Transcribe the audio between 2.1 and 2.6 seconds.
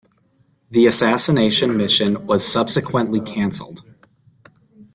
was